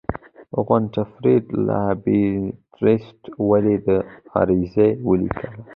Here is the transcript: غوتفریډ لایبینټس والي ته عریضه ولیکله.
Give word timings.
غوتفریډ 0.65 1.45
لایبینټس 1.67 3.05
والي 3.47 3.77
ته 3.85 3.95
عریضه 4.37 4.87
ولیکله. 5.07 5.59